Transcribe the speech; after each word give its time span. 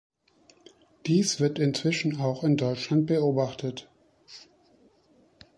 Dies 1.05 1.39
wird 1.39 1.59
inzwischen 1.59 2.19
auch 2.19 2.43
in 2.43 2.57
Deutschland 2.57 3.05
beobachtet. 3.05 3.87